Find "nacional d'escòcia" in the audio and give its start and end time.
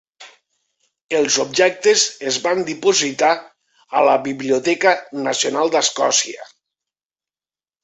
5.29-6.51